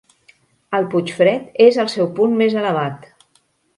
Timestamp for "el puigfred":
0.77-1.61